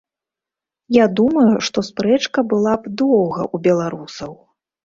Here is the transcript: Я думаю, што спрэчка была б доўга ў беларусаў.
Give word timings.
Я 0.95 1.05
думаю, 1.19 1.53
што 1.69 1.83
спрэчка 1.89 2.39
была 2.55 2.73
б 2.81 2.95
доўга 3.03 3.41
ў 3.55 3.67
беларусаў. 3.69 4.33